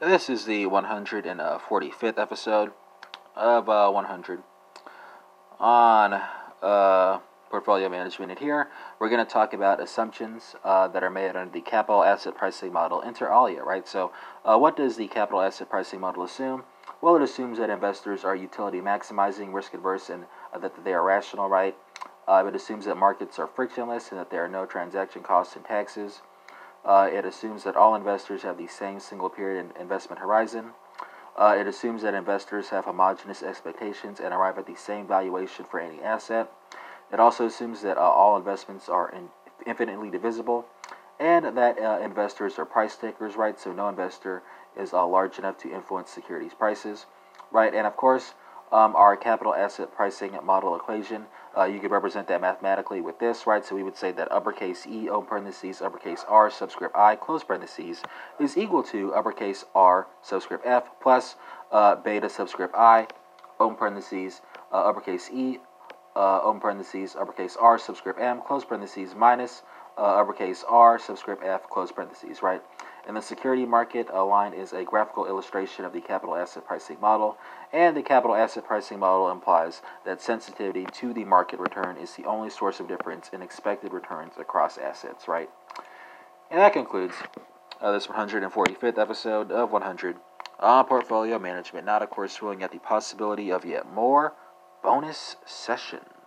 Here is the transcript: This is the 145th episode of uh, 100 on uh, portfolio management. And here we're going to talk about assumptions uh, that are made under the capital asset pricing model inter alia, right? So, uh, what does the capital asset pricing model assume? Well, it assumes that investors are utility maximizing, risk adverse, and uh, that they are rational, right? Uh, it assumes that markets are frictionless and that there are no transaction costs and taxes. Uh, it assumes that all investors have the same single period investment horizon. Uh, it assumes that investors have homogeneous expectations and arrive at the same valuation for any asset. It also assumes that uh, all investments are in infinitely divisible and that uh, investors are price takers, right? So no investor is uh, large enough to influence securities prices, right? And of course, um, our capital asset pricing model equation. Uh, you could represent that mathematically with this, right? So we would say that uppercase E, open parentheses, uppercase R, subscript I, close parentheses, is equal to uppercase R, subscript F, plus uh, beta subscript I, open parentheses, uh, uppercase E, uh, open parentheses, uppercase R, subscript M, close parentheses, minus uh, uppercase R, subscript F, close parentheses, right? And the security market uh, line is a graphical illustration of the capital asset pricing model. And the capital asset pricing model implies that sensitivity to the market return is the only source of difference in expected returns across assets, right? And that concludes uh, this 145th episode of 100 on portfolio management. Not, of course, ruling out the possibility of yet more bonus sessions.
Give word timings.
This 0.00 0.30
is 0.30 0.46
the 0.46 0.64
145th 0.64 2.18
episode 2.18 2.72
of 3.36 3.68
uh, 3.68 3.90
100 3.90 4.42
on 5.58 6.22
uh, 6.62 7.18
portfolio 7.50 7.90
management. 7.90 8.30
And 8.30 8.40
here 8.40 8.70
we're 8.98 9.10
going 9.10 9.22
to 9.22 9.30
talk 9.30 9.52
about 9.52 9.78
assumptions 9.78 10.54
uh, 10.64 10.88
that 10.88 11.02
are 11.02 11.10
made 11.10 11.36
under 11.36 11.52
the 11.52 11.60
capital 11.60 12.02
asset 12.02 12.34
pricing 12.34 12.72
model 12.72 13.02
inter 13.02 13.30
alia, 13.30 13.62
right? 13.62 13.86
So, 13.86 14.10
uh, 14.42 14.56
what 14.56 14.74
does 14.74 14.96
the 14.96 15.06
capital 15.06 15.42
asset 15.42 15.68
pricing 15.68 16.00
model 16.00 16.22
assume? 16.22 16.64
Well, 17.02 17.16
it 17.16 17.22
assumes 17.22 17.58
that 17.58 17.68
investors 17.68 18.24
are 18.24 18.34
utility 18.34 18.80
maximizing, 18.80 19.52
risk 19.52 19.74
adverse, 19.74 20.08
and 20.08 20.24
uh, 20.54 20.58
that 20.60 20.82
they 20.82 20.94
are 20.94 21.04
rational, 21.04 21.50
right? 21.50 21.76
Uh, 22.26 22.42
it 22.48 22.54
assumes 22.54 22.86
that 22.86 22.96
markets 22.96 23.38
are 23.38 23.46
frictionless 23.46 24.08
and 24.12 24.18
that 24.18 24.30
there 24.30 24.42
are 24.42 24.48
no 24.48 24.64
transaction 24.64 25.22
costs 25.22 25.56
and 25.56 25.66
taxes. 25.66 26.22
Uh, 26.84 27.08
it 27.12 27.24
assumes 27.24 27.64
that 27.64 27.76
all 27.76 27.94
investors 27.94 28.42
have 28.42 28.56
the 28.56 28.66
same 28.66 29.00
single 29.00 29.28
period 29.28 29.72
investment 29.78 30.20
horizon. 30.20 30.72
Uh, 31.36 31.56
it 31.58 31.66
assumes 31.66 32.02
that 32.02 32.14
investors 32.14 32.70
have 32.70 32.84
homogeneous 32.84 33.42
expectations 33.42 34.20
and 34.20 34.34
arrive 34.34 34.58
at 34.58 34.66
the 34.66 34.74
same 34.74 35.06
valuation 35.06 35.64
for 35.64 35.78
any 35.78 36.02
asset. 36.02 36.50
It 37.12 37.20
also 37.20 37.46
assumes 37.46 37.82
that 37.82 37.96
uh, 37.96 38.00
all 38.00 38.36
investments 38.36 38.88
are 38.88 39.10
in 39.10 39.30
infinitely 39.66 40.10
divisible 40.10 40.66
and 41.18 41.56
that 41.56 41.78
uh, 41.78 41.98
investors 42.02 42.58
are 42.58 42.64
price 42.64 42.96
takers, 42.96 43.36
right? 43.36 43.58
So 43.60 43.72
no 43.72 43.88
investor 43.88 44.42
is 44.76 44.92
uh, 44.92 45.06
large 45.06 45.38
enough 45.38 45.58
to 45.58 45.72
influence 45.72 46.10
securities 46.10 46.54
prices, 46.54 47.06
right? 47.50 47.74
And 47.74 47.86
of 47.86 47.96
course, 47.96 48.34
um, 48.72 48.94
our 48.96 49.16
capital 49.16 49.54
asset 49.54 49.92
pricing 49.94 50.36
model 50.44 50.76
equation. 50.76 51.26
Uh, 51.56 51.64
you 51.64 51.80
could 51.80 51.90
represent 51.90 52.28
that 52.28 52.40
mathematically 52.40 53.00
with 53.00 53.18
this, 53.18 53.46
right? 53.46 53.64
So 53.64 53.74
we 53.74 53.82
would 53.82 53.96
say 53.96 54.12
that 54.12 54.30
uppercase 54.30 54.86
E, 54.86 55.08
open 55.08 55.28
parentheses, 55.28 55.82
uppercase 55.82 56.24
R, 56.28 56.50
subscript 56.50 56.94
I, 56.96 57.16
close 57.16 57.42
parentheses, 57.42 58.02
is 58.38 58.56
equal 58.56 58.82
to 58.84 59.12
uppercase 59.14 59.64
R, 59.74 60.06
subscript 60.22 60.64
F, 60.66 60.84
plus 61.02 61.34
uh, 61.72 61.96
beta 61.96 62.28
subscript 62.28 62.74
I, 62.76 63.08
open 63.58 63.76
parentheses, 63.76 64.40
uh, 64.72 64.76
uppercase 64.76 65.28
E, 65.32 65.58
uh, 66.16 66.40
open 66.42 66.60
parentheses, 66.60 67.16
uppercase 67.16 67.56
R, 67.60 67.78
subscript 67.78 68.20
M, 68.20 68.40
close 68.42 68.64
parentheses, 68.64 69.14
minus 69.14 69.62
uh, 69.96 70.20
uppercase 70.20 70.64
R, 70.68 70.98
subscript 70.98 71.42
F, 71.44 71.68
close 71.68 71.92
parentheses, 71.92 72.42
right? 72.42 72.62
And 73.06 73.16
the 73.16 73.22
security 73.22 73.64
market 73.64 74.08
uh, 74.12 74.24
line 74.24 74.52
is 74.52 74.72
a 74.72 74.84
graphical 74.84 75.26
illustration 75.26 75.84
of 75.84 75.92
the 75.92 76.00
capital 76.00 76.36
asset 76.36 76.66
pricing 76.66 77.00
model. 77.00 77.38
And 77.72 77.96
the 77.96 78.02
capital 78.02 78.36
asset 78.36 78.64
pricing 78.64 78.98
model 78.98 79.30
implies 79.30 79.82
that 80.04 80.20
sensitivity 80.20 80.86
to 80.94 81.12
the 81.12 81.24
market 81.24 81.58
return 81.58 81.96
is 81.96 82.14
the 82.14 82.24
only 82.24 82.50
source 82.50 82.80
of 82.80 82.88
difference 82.88 83.30
in 83.32 83.42
expected 83.42 83.92
returns 83.92 84.34
across 84.38 84.78
assets, 84.78 85.28
right? 85.28 85.50
And 86.50 86.60
that 86.60 86.72
concludes 86.72 87.14
uh, 87.80 87.92
this 87.92 88.06
145th 88.06 88.98
episode 88.98 89.50
of 89.50 89.72
100 89.72 90.16
on 90.58 90.84
portfolio 90.84 91.38
management. 91.38 91.86
Not, 91.86 92.02
of 92.02 92.10
course, 92.10 92.42
ruling 92.42 92.62
out 92.62 92.72
the 92.72 92.78
possibility 92.78 93.50
of 93.50 93.64
yet 93.64 93.90
more 93.92 94.34
bonus 94.82 95.36
sessions. 95.46 96.19